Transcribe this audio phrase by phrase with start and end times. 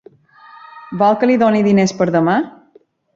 [1.01, 2.39] Vol que li doni diners per demà?